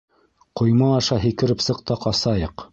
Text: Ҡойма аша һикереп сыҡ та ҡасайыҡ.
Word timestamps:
Ҡойма 0.61 0.87
аша 1.01 1.19
һикереп 1.27 1.63
сыҡ 1.69 1.87
та 1.91 2.01
ҡасайыҡ. 2.07 2.69